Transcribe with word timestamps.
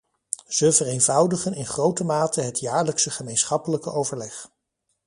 Ze 0.47 0.71
vereenvoudigen 0.71 1.53
in 1.53 1.65
grote 1.65 2.03
mate 2.03 2.41
het 2.41 2.59
jaarlijkse 2.59 3.09
gemeenschappelijke 3.11 3.91
overleg. 3.91 4.49